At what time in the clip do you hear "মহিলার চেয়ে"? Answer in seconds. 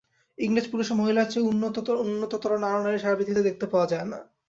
0.95-1.47